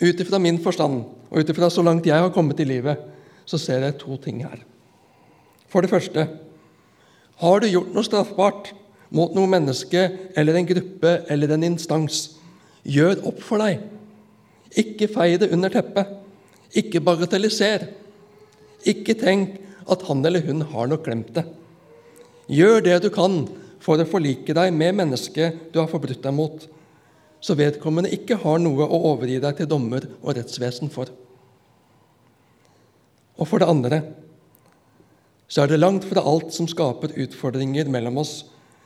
Ut 0.00 0.20
ifra 0.22 0.40
min 0.40 0.60
forstand 0.62 1.02
og 1.30 1.40
ut 1.40 1.50
ifra 1.52 1.68
så 1.72 1.84
langt 1.84 2.06
jeg 2.08 2.20
har 2.20 2.32
kommet 2.34 2.60
i 2.62 2.68
livet, 2.68 3.00
så 3.50 3.58
ser 3.58 3.82
jeg 3.82 3.98
to 3.98 4.16
ting 4.22 4.44
her. 4.46 4.62
For 5.70 5.82
det 5.82 5.90
første 5.90 6.26
har 7.40 7.62
du 7.62 7.70
gjort 7.70 7.94
noe 7.94 8.06
straffbart 8.06 8.72
mot 9.16 9.32
noe 9.34 9.50
menneske 9.50 10.02
eller 10.38 10.58
en 10.58 10.68
gruppe 10.68 11.14
eller 11.32 11.54
en 11.54 11.66
instans, 11.72 12.36
gjør 12.86 13.24
opp 13.28 13.40
for 13.42 13.62
deg. 13.62 13.80
Ikke 14.78 15.08
fei 15.10 15.34
det 15.40 15.50
under 15.54 15.72
teppet. 15.72 16.12
Ikke 16.78 17.02
bagatelliser. 17.02 17.88
Ikke 18.86 19.16
tenk 19.18 19.56
at 19.90 20.04
han 20.06 20.22
eller 20.24 20.44
hun 20.46 20.62
har 20.70 20.90
nok 20.90 21.02
glemt 21.08 21.32
det. 21.34 21.44
Gjør 22.50 22.84
det 22.86 23.00
du 23.02 23.08
kan 23.14 23.42
for 23.82 23.98
å 23.98 24.06
forlike 24.08 24.54
deg 24.54 24.70
med 24.76 24.98
mennesket 25.00 25.72
du 25.74 25.80
har 25.80 25.90
forbrutt 25.90 26.22
deg 26.22 26.36
mot, 26.36 26.62
så 27.40 27.56
vedkommende 27.56 28.12
ikke 28.12 28.38
har 28.42 28.60
noe 28.60 28.84
å 28.84 29.02
overgi 29.14 29.40
deg 29.42 29.58
til 29.58 29.68
dommer 29.70 30.06
og 30.20 30.36
rettsvesen 30.36 30.92
for. 30.92 31.08
Og 33.40 33.48
for 33.48 33.62
det 33.62 33.70
andre 33.72 34.02
så 35.50 35.64
er 35.64 35.72
det 35.72 35.80
langt 35.80 36.04
fra 36.06 36.22
alt 36.22 36.52
som 36.54 36.68
skaper 36.70 37.16
utfordringer 37.24 37.88
mellom 37.90 38.20
oss, 38.22 38.44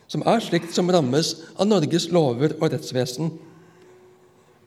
som 0.08 0.22
er 0.24 0.40
slikt 0.40 0.72
som 0.72 0.88
rammes 0.88 1.34
av 1.58 1.68
Norges 1.68 2.06
lover 2.14 2.54
og 2.56 2.70
rettsvesen, 2.72 3.34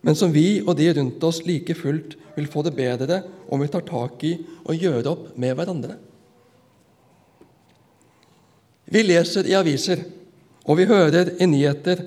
men 0.06 0.18
som 0.18 0.30
vi 0.34 0.60
og 0.62 0.76
de 0.78 0.92
rundt 0.94 1.24
oss 1.26 1.42
like 1.48 1.74
fullt 1.78 2.14
vil 2.36 2.50
få 2.52 2.62
det 2.68 2.76
bedre 2.78 3.24
om 3.50 3.64
vi 3.64 3.70
tar 3.74 3.86
tak 3.88 4.22
i 4.30 4.36
og 4.68 4.78
gjør 4.78 5.10
opp 5.10 5.26
med 5.42 5.56
hverandre. 5.58 5.98
Vi 8.88 9.02
leser 9.04 9.50
i 9.50 9.58
aviser, 9.58 10.06
og 10.68 10.78
vi 10.80 10.86
hører 10.88 11.34
i 11.42 11.50
nyheter 11.50 12.06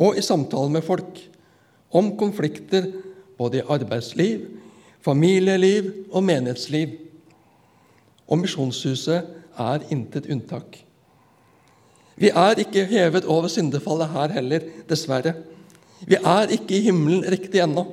og 0.00 0.16
i 0.16 0.24
samtaler 0.24 0.72
med 0.72 0.86
folk 0.86 1.20
om 1.92 2.14
konflikter 2.18 2.88
både 3.36 3.60
i 3.60 3.66
arbeidsliv, 3.68 4.61
familieliv 5.04 5.90
og 6.10 6.24
menighetsliv. 6.24 6.94
Og 8.28 8.38
Misjonshuset 8.40 9.28
er 9.58 9.86
intet 9.92 10.28
unntak. 10.32 10.78
Vi 12.16 12.30
er 12.30 12.60
ikke 12.62 12.84
hevet 12.86 13.24
over 13.24 13.48
syndefallet 13.50 14.12
her 14.12 14.36
heller, 14.36 14.68
dessverre. 14.88 15.34
Vi 16.06 16.18
er 16.18 16.54
ikke 16.54 16.76
i 16.76 16.84
himmelen 16.86 17.24
riktig 17.30 17.62
ennå. 17.62 17.84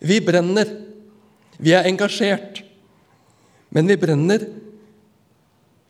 Vi 0.00 0.20
brenner. 0.20 0.68
Vi 1.58 1.72
er 1.72 1.86
engasjert. 1.88 2.62
Men 3.70 3.88
vi 3.88 3.96
brenner 3.96 4.46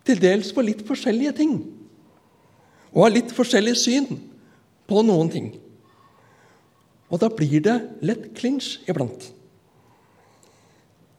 til 0.05 0.21
dels 0.21 0.53
for 0.53 0.67
litt 0.67 0.85
forskjellige 0.87 1.33
ting. 1.41 1.57
og 2.95 3.03
har 3.03 3.11
litt 3.11 3.33
forskjellig 3.35 3.75
syn 3.75 4.05
på 4.87 5.03
noen 5.03 5.27
ting. 5.27 5.49
Og 7.11 7.19
da 7.19 7.27
blir 7.27 7.59
det 7.59 7.75
lett 8.07 8.29
klinsj 8.39 8.85
iblant. 8.87 9.34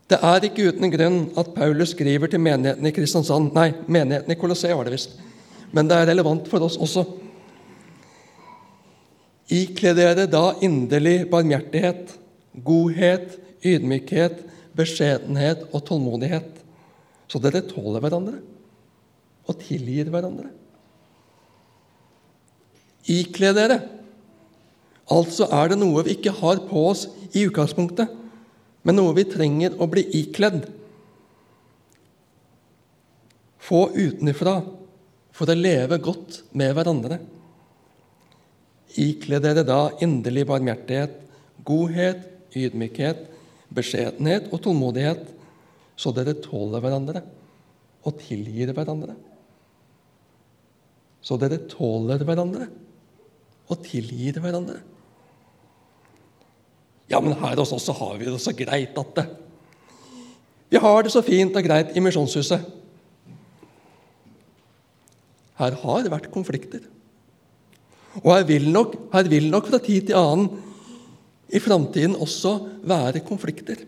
Det 0.06 0.18
er 0.22 0.44
ikke 0.46 0.70
uten 0.70 0.92
grunn 0.94 1.22
at 1.40 1.54
Paulus 1.56 1.96
skriver 1.96 2.30
til 2.30 2.42
menigheten 2.44 2.86
i 2.86 2.94
Kristiansand 2.94 3.56
Nei, 3.56 3.72
menigheten 3.90 4.34
i 4.34 4.38
Colosseum 4.38 4.78
var 4.78 4.86
det 4.90 4.98
visst. 5.00 5.16
Men 5.74 5.90
det 5.90 5.98
er 5.98 6.12
relevant 6.12 6.46
for 6.50 6.66
oss 6.66 6.78
også. 6.78 7.04
Ikle 9.56 9.94
dere 9.98 10.28
da 10.30 10.52
inderlig 10.66 11.24
barmhjertighet, 11.30 12.14
godhet, 12.66 13.34
ydmykhet, 13.66 14.44
beskjedenhet 14.78 15.66
og 15.72 15.84
tålmodighet, 15.88 16.52
så 17.30 17.42
dere 17.42 17.64
tåler 17.66 18.04
hverandre 18.04 18.40
og 19.46 19.58
tilgir 19.62 20.10
hverandre. 20.14 20.52
Ikle 23.10 23.54
dere. 23.58 23.80
Altså 25.14 25.46
er 25.54 25.72
det 25.72 25.80
noe 25.82 26.06
vi 26.06 26.16
ikke 26.16 26.34
har 26.34 26.62
på 26.70 26.86
oss 26.90 27.06
i 27.34 27.46
utgangspunktet, 27.46 28.10
men 28.86 29.00
noe 29.00 29.16
vi 29.18 29.26
trenger 29.28 29.76
å 29.82 29.88
bli 29.90 30.04
ikledd. 30.22 30.68
Få 33.66 33.88
utenfra 33.96 34.60
for 35.36 35.50
å 35.50 35.58
leve 35.58 35.98
godt 36.04 36.44
med 36.56 36.76
hverandre. 36.78 37.18
Ikle 39.02 39.42
dere 39.44 39.66
da 39.68 39.90
inderlig 40.06 40.46
barmhjertighet, 40.48 41.18
godhet, 41.66 42.22
ydmykhet, 42.56 43.26
beskjedenhet 43.76 44.52
og 44.54 44.62
tålmodighet, 44.64 45.26
så 45.98 46.14
dere 46.16 46.38
tåler 46.44 46.84
hverandre 46.84 47.24
og 48.06 48.20
tilgir 48.22 48.72
hverandre. 48.76 49.16
Så 51.26 51.40
dere 51.42 51.64
tåler 51.72 52.22
hverandre 52.22 52.70
og 53.66 53.82
tilgir 53.88 54.38
hverandre. 54.44 54.84
Ja, 57.12 57.22
men 57.22 57.36
her 57.38 57.60
hos 57.60 57.74
oss 57.76 57.88
har 57.94 58.18
vi 58.18 58.26
det 58.26 58.42
så 58.42 58.54
greit 58.56 58.98
at 58.98 59.16
det 59.20 59.26
Vi 60.74 60.82
har 60.82 61.04
det 61.04 61.14
så 61.14 61.22
fint 61.22 61.56
og 61.56 61.64
greit 61.64 61.94
i 61.96 62.02
Misjonshuset. 62.02 62.64
Her 65.56 65.76
har 65.82 66.04
det 66.04 66.12
vært 66.12 66.32
konflikter. 66.34 66.82
Og 68.24 68.32
her 68.34 68.48
vil 68.50 68.66
nok, 68.74 68.96
her 69.14 69.30
vil 69.30 69.52
nok 69.52 69.70
fra 69.70 69.80
tid 69.80 70.10
til 70.10 70.18
annen 70.20 70.50
i 71.54 71.62
framtiden 71.62 72.18
også 72.18 72.58
være 72.84 73.22
konflikter. 73.28 73.84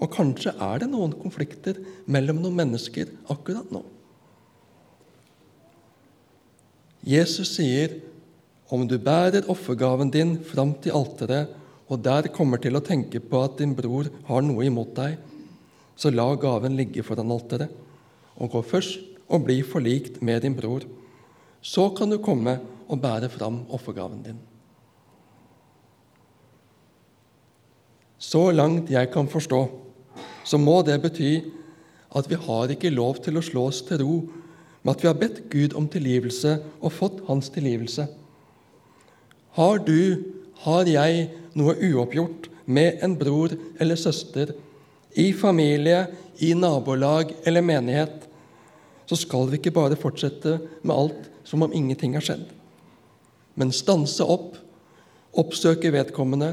Og 0.00 0.12
kanskje 0.12 0.52
er 0.52 0.82
det 0.82 0.90
noen 0.92 1.16
konflikter 1.16 1.80
mellom 2.06 2.42
noen 2.42 2.60
mennesker 2.60 3.08
akkurat 3.32 3.72
nå. 3.72 3.82
Jesus 7.06 7.56
sier 7.56 7.96
om 8.70 8.84
du 8.86 8.98
bærer 9.00 9.48
offergaven 9.50 10.12
din 10.12 10.36
fram 10.44 10.76
til 10.84 10.94
alteret 10.94 11.56
og 11.90 11.98
der 12.04 12.30
kommer 12.30 12.60
til 12.62 12.78
å 12.78 12.84
tenke 12.84 13.18
på 13.20 13.42
at 13.42 13.58
din 13.58 13.74
bror 13.74 14.08
har 14.28 14.44
noe 14.46 14.66
imot 14.66 14.94
deg, 14.94 15.18
så 15.98 16.12
la 16.14 16.28
gaven 16.38 16.78
ligge 16.78 17.02
foran 17.04 17.32
alteret, 17.34 17.72
og 18.40 18.54
gå 18.54 18.62
først 18.64 19.26
og 19.30 19.44
bli 19.46 19.58
forlikt 19.66 20.20
med 20.24 20.46
din 20.46 20.54
bror. 20.56 20.86
Så 21.60 21.90
kan 21.96 22.10
du 22.10 22.16
komme 22.22 22.56
og 22.88 23.02
bære 23.02 23.28
fram 23.28 23.64
offergaven 23.74 24.22
din. 24.24 24.38
Så 28.20 28.50
langt 28.52 28.90
jeg 28.92 29.10
kan 29.12 29.28
forstå, 29.28 29.60
så 30.44 30.58
må 30.60 30.80
det 30.86 31.00
bety 31.02 31.40
at 32.16 32.26
vi 32.30 32.38
har 32.38 32.72
ikke 32.72 32.92
lov 32.92 33.20
til 33.24 33.38
å 33.38 33.44
slå 33.44 33.66
oss 33.70 33.82
til 33.86 34.02
ro 34.02 34.16
med 34.82 34.94
at 34.94 35.02
vi 35.02 35.08
har 35.08 35.18
bedt 35.18 35.42
Gud 35.52 35.76
om 35.78 35.86
tilgivelse 35.88 36.56
og 36.80 36.94
fått 36.96 37.20
Hans 37.28 37.50
tilgivelse. 37.52 38.06
Har 39.56 39.80
du, 39.84 40.24
har 40.64 40.88
jeg, 40.88 41.28
noe 41.58 41.74
uoppgjort 41.74 42.48
med 42.70 43.02
en 43.04 43.16
bror 43.18 43.54
eller 43.80 43.98
søster, 43.98 44.52
i 45.18 45.32
familie, 45.34 46.04
i 46.38 46.52
nabolag 46.54 47.32
eller 47.44 47.64
menighet, 47.66 48.28
så 49.10 49.18
skal 49.18 49.48
vi 49.50 49.58
ikke 49.58 49.74
bare 49.74 49.98
fortsette 49.98 50.58
med 50.86 50.94
alt 50.94 51.30
som 51.44 51.64
om 51.66 51.72
ingenting 51.74 52.14
har 52.14 52.22
skjedd, 52.22 52.44
men 53.58 53.74
stanse 53.74 54.22
opp, 54.22 54.54
oppsøke 55.34 55.90
vedkommende 55.90 56.52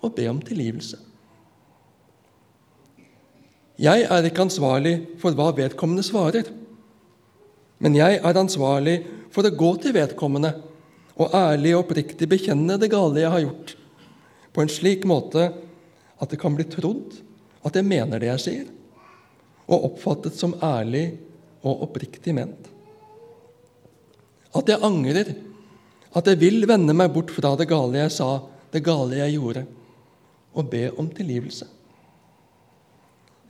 og 0.00 0.14
be 0.16 0.24
om 0.30 0.40
tilgivelse. 0.44 0.96
Jeg 3.80 4.06
er 4.06 4.28
ikke 4.28 4.44
ansvarlig 4.46 4.94
for 5.20 5.36
hva 5.36 5.50
vedkommende 5.56 6.04
svarer, 6.06 6.48
men 7.82 7.96
jeg 7.98 8.20
er 8.22 8.38
ansvarlig 8.38 9.00
for 9.34 9.44
å 9.44 9.52
gå 9.52 9.70
til 9.82 9.96
vedkommende 9.96 10.54
og 11.18 11.34
ærlig 11.36 11.74
og 11.74 11.84
oppriktig 11.84 12.28
bekjenne 12.30 12.78
det 12.80 12.88
gale 12.92 13.22
jeg 13.22 13.32
har 13.34 13.42
gjort, 13.44 13.74
på 14.54 14.62
en 14.62 14.70
slik 14.70 15.04
måte 15.08 15.48
at 16.22 16.30
det 16.30 16.38
kan 16.40 16.54
bli 16.54 16.66
trodd 16.70 17.18
at 17.64 17.76
jeg 17.76 17.86
mener 17.88 18.20
det 18.20 18.30
jeg 18.30 18.42
sier, 18.44 18.66
og 19.64 19.88
oppfattet 19.90 20.36
som 20.36 20.54
ærlig 20.62 21.06
og 21.64 21.86
oppriktig 21.88 22.34
ment. 22.36 22.68
At 24.54 24.68
jeg 24.70 24.84
angrer, 24.84 25.32
at 26.14 26.28
jeg 26.30 26.40
vil 26.42 26.68
vende 26.70 26.94
meg 26.94 27.10
bort 27.14 27.32
fra 27.34 27.54
det 27.58 27.66
gale 27.70 28.04
jeg 28.04 28.12
sa, 28.14 28.28
det 28.70 28.84
gale 28.84 29.18
jeg 29.18 29.38
gjorde, 29.38 29.64
og 30.54 30.68
be 30.70 30.84
om 31.00 31.08
tilgivelse. 31.10 31.66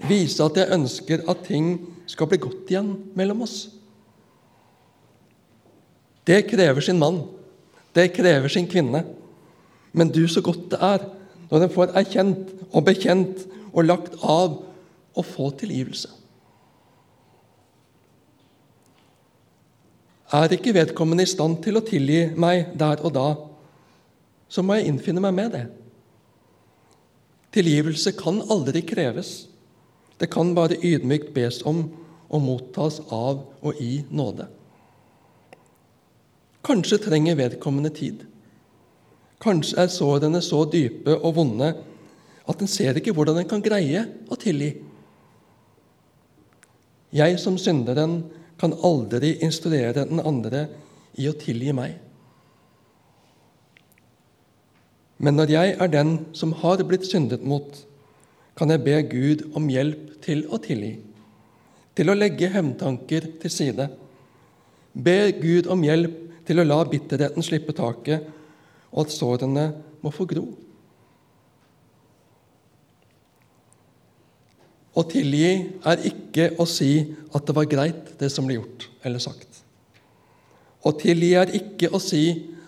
Vise 0.08 0.46
at 0.46 0.56
jeg 0.58 0.72
ønsker 0.74 1.24
at 1.30 1.44
ting 1.46 1.74
skal 2.10 2.28
bli 2.30 2.40
godt 2.42 2.70
igjen 2.72 2.94
mellom 3.18 3.44
oss. 3.44 3.58
Det 6.24 6.40
krever 6.48 6.84
sin 6.84 6.98
mann. 7.00 7.20
Det 7.94 8.08
krever 8.16 8.48
sin 8.48 8.66
kvinne. 8.70 9.04
Men 9.94 10.10
du, 10.10 10.24
så 10.28 10.42
godt 10.42 10.66
det 10.74 10.80
er 10.82 11.06
når 11.50 11.64
en 11.64 11.72
får 11.72 11.94
erkjent 11.98 12.52
og 12.72 12.84
bekjent 12.88 13.44
og 13.70 13.86
lagt 13.86 14.16
av 14.20 14.58
å 15.14 15.22
få 15.22 15.50
tilgivelse. 15.60 16.10
Er 20.34 20.50
ikke 20.50 20.74
vedkommende 20.74 21.22
i 21.22 21.30
stand 21.30 21.60
til 21.62 21.78
å 21.78 21.84
tilgi 21.86 22.24
meg 22.40 22.72
der 22.78 23.02
og 23.06 23.14
da, 23.14 23.28
så 24.50 24.64
må 24.66 24.78
jeg 24.78 24.90
innfinne 24.90 25.22
meg 25.22 25.34
med 25.36 25.54
det. 25.54 25.64
Tilgivelse 27.54 28.16
kan 28.18 28.40
aldri 28.50 28.82
kreves. 28.82 29.44
Det 30.18 30.26
kan 30.32 30.54
bare 30.56 30.80
ydmykt 30.82 31.30
bes 31.36 31.60
om 31.66 31.84
og 32.34 32.42
mottas 32.42 32.98
av 33.14 33.44
og 33.62 33.82
i 33.82 34.00
nåde. 34.10 34.48
Kanskje 36.64 36.98
trenger 37.04 37.38
vedkommende 37.38 37.92
tid. 37.94 38.24
Kanskje 39.42 39.80
er 39.82 39.92
sårene 39.92 40.40
så 40.44 40.62
dype 40.70 41.16
og 41.16 41.34
vonde 41.38 41.72
at 42.44 42.60
en 42.60 42.70
ser 42.70 42.98
ikke 42.98 43.14
hvordan 43.16 43.40
en 43.40 43.48
kan 43.48 43.64
greie 43.64 44.04
å 44.28 44.38
tilgi. 44.40 44.74
Jeg 47.14 47.38
som 47.40 47.56
synderen 47.60 48.22
kan 48.60 48.74
aldri 48.86 49.36
instruere 49.44 50.06
den 50.08 50.22
andre 50.22 50.66
i 51.18 51.28
å 51.30 51.36
tilgi 51.38 51.74
meg. 51.76 51.96
Men 55.18 55.38
når 55.38 55.52
jeg 55.54 55.74
er 55.78 55.90
den 55.92 56.14
som 56.36 56.52
har 56.60 56.82
blitt 56.84 57.06
syndet 57.06 57.44
mot, 57.46 57.70
kan 58.58 58.70
jeg 58.70 58.82
be 58.84 58.96
Gud 59.10 59.44
om 59.56 59.68
hjelp 59.70 60.18
til 60.24 60.44
å 60.50 60.58
tilgi, 60.62 60.96
til 61.94 62.10
å 62.10 62.16
legge 62.18 62.50
hevntanker 62.50 63.28
til 63.42 63.52
side. 63.52 63.88
Be 64.94 65.32
Gud 65.38 65.70
om 65.70 65.82
hjelp 65.86 66.18
til 66.46 66.60
å 66.60 66.66
la 66.66 66.80
bitterheten 66.86 67.46
slippe 67.46 67.74
taket 67.74 68.26
og 68.94 69.04
at 69.04 69.14
sårene 69.14 69.64
må 70.04 70.12
få 70.14 70.26
gro. 70.30 70.44
Å 74.94 75.02
tilgi 75.10 75.48
er 75.90 76.04
ikke 76.06 76.52
å 76.62 76.66
si 76.70 76.92
at 77.34 77.46
det 77.48 77.54
var 77.56 77.66
greit, 77.66 78.12
det 78.20 78.30
som 78.30 78.46
ble 78.46 78.60
gjort 78.60 78.86
eller 79.02 79.22
sagt. 79.22 79.64
Å 80.86 80.92
tilgi 80.94 81.32
er 81.40 81.50
ikke 81.58 81.90
å 81.90 81.98
si 82.02 82.22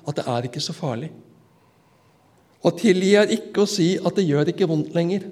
at 0.07 0.19
det 0.19 0.25
er 0.33 0.49
ikke 0.49 0.63
så 0.65 0.75
farlig. 0.75 1.13
Å 2.67 2.73
tilgi 2.75 3.13
er 3.21 3.31
ikke 3.31 3.63
å 3.63 3.71
si 3.71 3.93
at 4.01 4.17
det 4.19 4.27
gjør 4.27 4.51
ikke 4.51 4.67
vondt 4.67 4.97
lenger. 4.97 5.29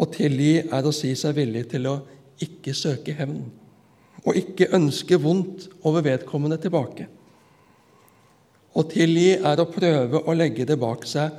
Å 0.00 0.08
tilgi 0.08 0.54
er 0.64 0.88
å 0.88 0.94
si 0.94 1.12
seg 1.18 1.36
villig 1.36 1.66
til 1.74 1.90
å 1.90 1.98
ikke 2.44 2.72
søke 2.74 3.12
hevn 3.14 3.44
og 4.24 4.38
ikke 4.40 4.70
ønske 4.72 5.18
vondt 5.20 5.68
over 5.84 6.04
vedkommende 6.04 6.56
tilbake. 6.60 7.06
Å 8.74 8.82
tilgi 8.90 9.36
er 9.38 9.60
å 9.60 9.70
prøve 9.70 10.24
å 10.26 10.34
legge 10.34 10.66
det 10.66 10.76
bak 10.80 11.06
seg 11.06 11.34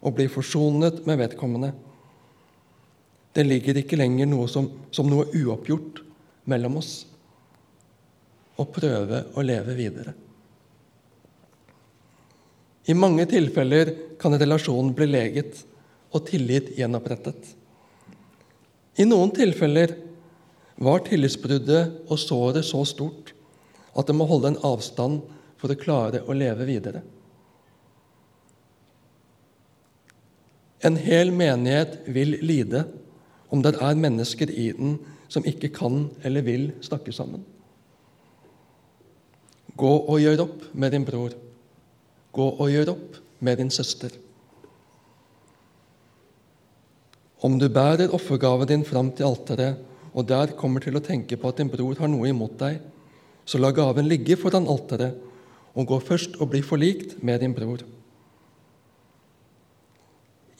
og 0.00 0.14
bli 0.16 0.28
forsonet 0.32 1.02
med 1.08 1.20
vedkommende. 1.20 1.72
Det 3.34 3.44
ligger 3.44 3.80
ikke 3.80 3.98
lenger 4.00 4.28
noe 4.30 4.48
som, 4.50 4.70
som 4.90 5.08
noe 5.10 5.28
uoppgjort 5.36 6.00
mellom 6.48 6.78
oss. 6.80 6.92
Å 8.58 8.64
prøve 8.72 9.26
å 9.36 9.44
leve 9.44 9.76
videre. 9.78 10.14
I 12.88 12.96
mange 12.96 13.26
tilfeller 13.28 13.92
kan 14.18 14.34
relasjonen 14.40 14.94
bli 14.96 15.10
leget 15.10 15.60
og 16.16 16.24
tillit 16.30 16.72
gjenopprettet. 16.78 17.52
I 18.98 19.04
noen 19.06 19.30
tilfeller 19.36 19.92
var 20.80 21.04
tillitsbruddet 21.04 22.08
og 22.08 22.18
såret 22.18 22.64
så 22.66 22.80
stort 22.88 23.34
at 23.98 24.08
det 24.08 24.16
må 24.16 24.26
holde 24.30 24.54
en 24.54 24.62
avstand 24.66 25.20
for 25.58 25.72
å 25.72 25.78
klare 25.78 26.22
å 26.24 26.36
leve 26.36 26.66
videre. 26.68 27.02
En 30.86 30.96
hel 31.02 31.32
menighet 31.34 31.98
vil 32.06 32.36
lide 32.44 32.84
om 33.50 33.62
det 33.64 33.74
er 33.82 33.98
mennesker 33.98 34.50
i 34.52 34.70
den 34.76 34.98
som 35.28 35.46
ikke 35.48 35.72
kan 35.74 36.06
eller 36.24 36.44
vil 36.46 36.70
snakke 36.84 37.12
sammen. 37.12 37.42
Gå 39.78 39.90
og 40.10 40.22
gjør 40.22 40.44
opp 40.46 40.62
med 40.72 40.94
din 40.94 41.04
bror. 41.06 41.34
Gå 42.34 42.46
og 42.48 42.70
gjør 42.70 42.94
opp 42.94 43.18
med 43.44 43.60
din 43.60 43.70
søster. 43.70 44.14
Om 47.38 47.58
du 47.58 47.68
bærer 47.70 48.14
offergaven 48.14 48.66
din 48.66 48.84
fram 48.86 49.12
til 49.14 49.28
alteret, 49.28 49.78
og 50.10 50.26
der 50.26 50.56
kommer 50.58 50.82
til 50.82 50.98
å 50.98 51.04
tenke 51.04 51.36
på 51.38 51.50
at 51.50 51.60
din 51.60 51.70
bror 51.70 51.94
har 52.00 52.10
noe 52.10 52.26
imot 52.30 52.56
deg, 52.58 52.80
så 53.46 53.60
la 53.60 53.70
gaven 53.72 54.08
ligge 54.10 54.36
foran 54.40 54.66
alteret, 54.68 55.14
og 55.78 55.86
gå 55.86 56.00
først 56.02 56.40
og 56.42 56.50
bli 56.52 56.60
forlikt 56.64 57.20
med 57.22 57.40
din 57.44 57.54
bror. 57.54 57.84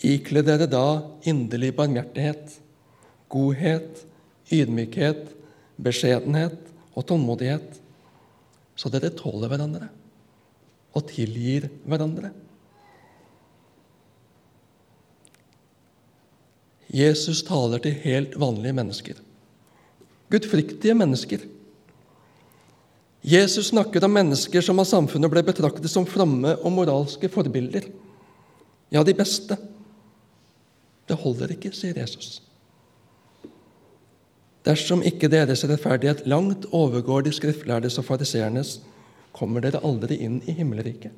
Ikle 0.07 0.45
dere 0.47 0.69
da 0.71 0.85
inderlig 1.27 1.73
barmhjertighet, 1.75 2.55
godhet, 3.29 4.05
ydmykhet, 4.55 5.33
beskjedenhet 5.83 6.59
og 6.95 7.07
tålmodighet, 7.11 7.81
så 8.79 8.91
dere 8.95 9.11
tåler 9.19 9.51
hverandre 9.51 9.89
og 10.95 11.09
tilgir 11.11 11.67
hverandre. 11.83 12.31
Jesus 16.95 17.43
taler 17.45 17.83
til 17.85 17.99
helt 18.07 18.39
vanlige 18.41 18.77
mennesker, 18.79 19.19
gudfryktige 20.31 20.95
mennesker. 20.97 21.43
Jesus 23.21 23.69
snakker 23.69 24.05
om 24.05 24.13
mennesker 24.15 24.63
som 24.63 24.79
av 24.79 24.87
samfunnet 24.87 25.31
ble 25.33 25.43
betraktet 25.47 25.91
som 25.91 26.07
fromme 26.07 26.55
og 26.63 26.75
moralske 26.75 27.31
forbilder. 27.33 27.89
Ja, 28.95 29.03
de 29.05 29.15
beste. 29.17 29.59
Det 31.09 31.17
holder 31.19 31.57
ikke, 31.57 31.73
sier 31.75 31.99
Jesus. 31.99 32.39
Dersom 34.69 35.03
ikke 35.07 35.31
deres 35.33 35.65
rettferdighet 35.65 36.27
langt 36.29 36.67
overgår 36.77 37.25
de 37.25 37.33
skriftlærdes 37.33 37.99
og 38.01 38.07
fariseernes, 38.09 38.79
kommer 39.33 39.65
dere 39.65 39.81
aldri 39.87 40.19
inn 40.25 40.41
i 40.47 40.55
himmelriket. 40.57 41.15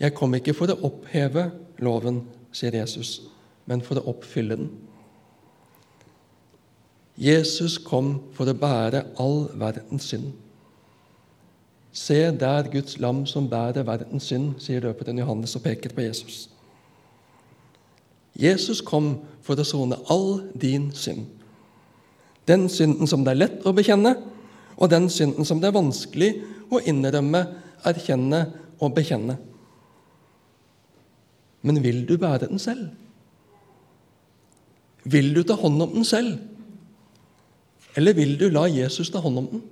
Jeg 0.00 0.14
kom 0.14 0.34
ikke 0.36 0.54
for 0.56 0.70
å 0.70 0.80
oppheve 0.86 1.48
loven, 1.82 2.22
sier 2.54 2.74
Jesus, 2.76 3.22
men 3.70 3.82
for 3.82 3.98
å 3.98 4.08
oppfylle 4.14 4.58
den. 4.58 4.72
Jesus 7.14 7.78
kom 7.78 8.16
for 8.34 8.50
å 8.50 8.56
bære 8.58 9.04
all 9.22 9.44
verdens 9.58 10.08
synd. 10.10 10.32
Se 11.94 12.16
der 12.34 12.66
Guds 12.72 12.98
lam 12.98 13.22
som 13.30 13.46
bærer 13.46 13.86
verdens 13.86 14.26
synd, 14.26 14.56
sier 14.58 14.82
døperen 14.82 15.20
Johannes 15.22 15.54
og 15.54 15.62
peker 15.62 15.94
på 15.94 16.02
Jesus. 16.02 16.48
Jesus 18.34 18.80
kom 18.82 19.20
for 19.46 19.54
å 19.54 19.66
sone 19.66 20.00
all 20.10 20.40
din 20.58 20.88
synd. 20.90 21.28
Den 22.50 22.66
synden 22.68 23.06
som 23.06 23.22
det 23.24 23.36
er 23.36 23.42
lett 23.44 23.62
å 23.62 23.72
bekjenne, 23.72 24.16
og 24.74 24.90
den 24.90 25.06
synden 25.06 25.46
som 25.46 25.60
det 25.62 25.70
er 25.70 25.76
vanskelig 25.76 26.32
å 26.74 26.80
innrømme, 26.82 27.44
erkjenne 27.86 28.40
og 28.82 28.90
bekjenne. 28.96 29.36
Men 31.62 31.78
vil 31.84 32.02
du 32.08 32.16
bære 32.18 32.50
den 32.50 32.58
selv? 32.58 32.90
Vil 35.04 35.30
du 35.36 35.44
ta 35.46 35.54
hånd 35.60 35.78
om 35.84 35.94
den 35.94 36.08
selv? 36.08 36.42
Eller 37.96 38.14
vil 38.16 38.36
du 38.38 38.48
la 38.50 38.66
Jesus 38.70 39.10
ta 39.10 39.22
hånd 39.22 39.38
om 39.38 39.48
den? 39.52 39.62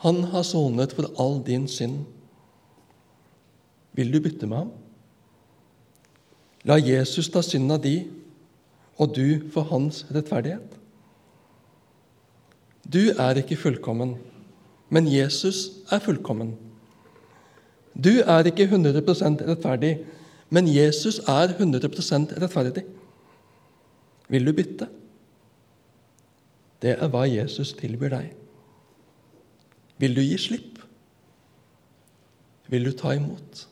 Han 0.00 0.22
har 0.32 0.46
sonet 0.48 0.94
for 0.96 1.10
all 1.20 1.42
din 1.44 1.66
synd. 1.68 2.06
Vil 3.92 4.12
du 4.12 4.20
bytte 4.24 4.48
med 4.48 4.62
ham? 4.62 4.70
La 6.64 6.76
Jesus 6.80 7.28
ta 7.32 7.42
synda 7.44 7.76
di, 7.80 8.06
og 9.00 9.14
du 9.16 9.50
for 9.52 9.68
hans 9.68 10.04
rettferdighet. 10.12 10.76
Du 12.84 13.12
er 13.12 13.40
ikke 13.40 13.58
fullkommen, 13.60 14.16
men 14.88 15.08
Jesus 15.08 15.68
er 15.92 16.00
fullkommen. 16.04 16.54
Du 17.94 18.10
er 18.24 18.48
ikke 18.48 18.68
100% 18.68 19.44
rettferdig, 19.48 19.98
men 20.50 20.68
Jesus 20.68 21.20
er 21.28 21.52
100% 21.52 22.34
rettferdig. 22.40 22.84
Vil 24.28 24.46
du 24.46 24.52
bytte? 24.56 24.88
Det 26.80 26.96
er 26.96 27.10
hva 27.12 27.26
Jesus 27.28 27.74
tilbyr 27.76 28.14
deg. 28.14 28.30
Vil 30.00 30.16
du 30.16 30.22
gi 30.24 30.36
slipp? 30.40 30.78
Vil 32.72 32.86
du 32.88 32.92
ta 32.96 33.12
imot? 33.16 33.66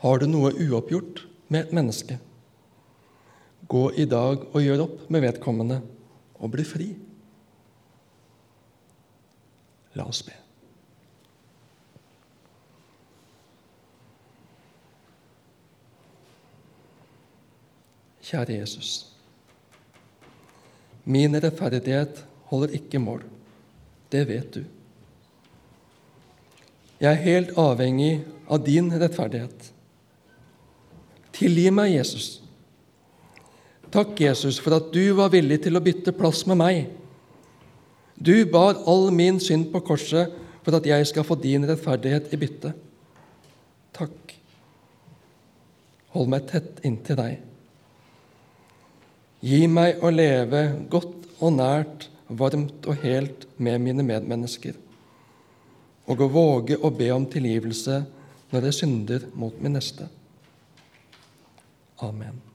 Har 0.00 0.20
du 0.20 0.28
noe 0.30 0.52
uoppgjort 0.54 1.24
med 1.50 1.66
et 1.66 1.72
menneske? 1.76 2.20
Gå 3.70 3.82
i 3.98 4.06
dag 4.08 4.46
og 4.50 4.62
gjør 4.62 4.84
opp 4.86 5.08
med 5.10 5.26
vedkommende 5.26 5.80
og 6.38 6.54
bli 6.54 6.64
fri. 6.64 6.88
La 9.98 10.06
oss 10.06 10.22
be. 10.22 10.36
Kjære 18.30 18.60
Jesus. 18.60 19.10
Min 21.04 21.36
rettferdighet 21.36 22.22
holder 22.50 22.76
ikke 22.80 23.00
mål. 23.02 23.24
Det 24.10 24.26
vet 24.28 24.54
du. 24.54 24.62
Jeg 27.00 27.10
er 27.14 27.24
helt 27.24 27.52
avhengig 27.58 28.20
av 28.50 28.60
din 28.66 28.90
rettferdighet. 28.92 29.70
Tilgi 31.32 31.70
meg, 31.72 31.94
Jesus. 31.94 32.40
Takk, 33.90 34.12
Jesus, 34.20 34.58
for 34.60 34.76
at 34.76 34.90
du 34.92 35.02
var 35.18 35.32
villig 35.32 35.62
til 35.64 35.78
å 35.78 35.82
bytte 35.82 36.14
plass 36.14 36.44
med 36.50 36.60
meg. 36.60 36.82
Du 38.20 38.34
bar 38.52 38.82
all 38.90 39.08
min 39.14 39.40
synd 39.40 39.70
på 39.72 39.80
korset 39.86 40.34
for 40.60 40.76
at 40.76 40.86
jeg 40.86 41.06
skal 41.08 41.24
få 41.24 41.38
din 41.40 41.64
rettferdighet 41.66 42.28
i 42.34 42.38
bytte. 42.38 42.74
Takk. 43.96 44.34
Hold 46.14 46.30
meg 46.30 46.50
tett 46.50 46.82
inntil 46.86 47.18
deg. 47.18 47.49
Gi 49.40 49.64
meg 49.72 50.02
å 50.04 50.10
leve 50.12 50.66
godt 50.92 51.30
og 51.40 51.54
nært, 51.56 52.08
varmt 52.28 52.86
og 52.86 53.00
helt 53.02 53.46
med 53.56 53.80
mine 53.82 54.04
medmennesker, 54.06 54.76
og 56.06 56.20
å 56.20 56.28
våge 56.30 56.76
å 56.76 56.92
be 56.94 57.08
om 57.14 57.24
tilgivelse 57.26 58.02
når 58.52 58.68
jeg 58.68 58.78
synder 58.82 59.26
mot 59.34 59.56
min 59.62 59.78
neste. 59.78 60.06
Amen. 62.04 62.49